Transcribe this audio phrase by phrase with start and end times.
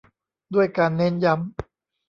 [0.53, 1.51] ด้วยการเน้นย้ำ